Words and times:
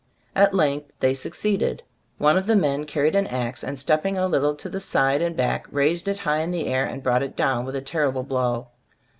At 0.35 0.55
length 0.55 0.91
they 0.99 1.13
succeeded. 1.13 1.83
One 2.17 2.35
of 2.35 2.47
the 2.47 2.55
men 2.55 2.85
carried 2.87 3.13
an 3.13 3.27
axe, 3.27 3.63
and 3.63 3.77
stepping 3.77 4.17
a 4.17 4.25
little 4.27 4.55
to 4.55 4.67
the 4.67 4.79
side 4.79 5.21
and 5.21 5.37
back, 5.37 5.67
raised 5.71 6.07
it 6.07 6.17
high 6.17 6.39
in 6.39 6.49
the 6.49 6.65
air 6.65 6.87
and 6.87 7.03
brought 7.03 7.21
it 7.21 7.35
down 7.35 7.65
with 7.65 7.75
a 7.75 7.81
terrible 7.81 8.23
blow. 8.23 8.69